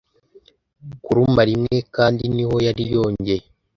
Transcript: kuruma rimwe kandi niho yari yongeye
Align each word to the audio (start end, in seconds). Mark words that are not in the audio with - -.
kuruma 1.03 1.41
rimwe 1.49 1.75
kandi 1.95 2.23
niho 2.35 2.55
yari 2.67 2.83
yongeye 2.93 3.45